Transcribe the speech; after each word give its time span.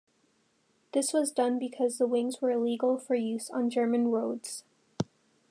This 0.93 1.13
was 1.13 1.31
done 1.31 1.59
because 1.59 1.99
the 1.99 2.07
wings 2.07 2.41
were 2.41 2.49
illegal 2.49 2.97
for 2.97 3.13
use 3.13 3.51
on 3.51 3.69
German 3.69 4.07
roads. 4.07 4.63